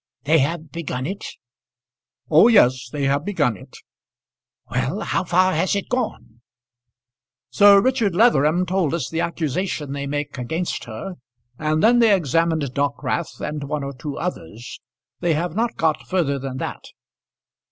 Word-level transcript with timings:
"They 0.23 0.39
have 0.39 0.71
begun 0.71 1.05
it?" 1.05 1.23
"Oh, 2.27 2.47
yes! 2.47 2.89
they 2.89 3.03
have 3.05 3.23
begun 3.23 3.55
it." 3.55 3.77
"Well, 4.67 5.01
how 5.01 5.23
far 5.23 5.53
has 5.53 5.75
it 5.75 5.89
gone?" 5.89 6.41
"Sir 7.51 7.79
Richard 7.79 8.15
Leatherham 8.15 8.65
told 8.65 8.95
us 8.95 9.11
the 9.11 9.21
accusation 9.21 9.91
they 9.93 10.07
make 10.07 10.39
against 10.39 10.85
her, 10.85 11.17
and 11.59 11.83
then 11.83 11.99
they 11.99 12.15
examined 12.15 12.61
Dockwrath 12.73 13.39
and 13.41 13.65
one 13.65 13.83
or 13.83 13.93
two 13.93 14.17
others. 14.17 14.79
They 15.19 15.35
have 15.35 15.55
not 15.55 15.75
got 15.77 16.07
further 16.07 16.39
than 16.39 16.57
that." 16.57 16.83